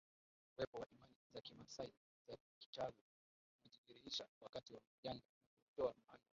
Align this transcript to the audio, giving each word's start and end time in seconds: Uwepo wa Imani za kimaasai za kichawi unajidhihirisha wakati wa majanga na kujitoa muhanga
Uwepo 0.57 0.79
wa 0.79 0.87
Imani 0.89 1.15
za 1.33 1.41
kimaasai 1.41 1.93
za 2.27 2.37
kichawi 2.59 2.93
unajidhihirisha 3.59 4.25
wakati 4.41 4.73
wa 4.73 4.81
majanga 4.97 5.23
na 5.43 5.61
kujitoa 5.65 5.93
muhanga 5.97 6.23